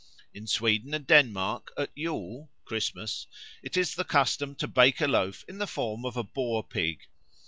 [0.33, 3.27] In Sweden and Denmark at Yule (Christmas)
[3.61, 7.01] it is the custom to bake a loaf in the form of a boar pig.